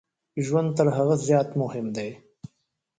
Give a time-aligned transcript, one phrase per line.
[0.45, 2.09] ژوند تر هغه زیات مهم دی.